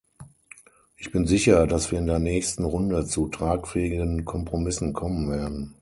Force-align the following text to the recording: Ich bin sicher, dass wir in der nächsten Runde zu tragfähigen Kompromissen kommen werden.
Ich 0.97 1.11
bin 1.11 1.27
sicher, 1.27 1.67
dass 1.67 1.91
wir 1.91 1.99
in 1.99 2.07
der 2.07 2.17
nächsten 2.17 2.63
Runde 2.65 3.05
zu 3.05 3.27
tragfähigen 3.27 4.25
Kompromissen 4.25 4.93
kommen 4.93 5.29
werden. 5.29 5.75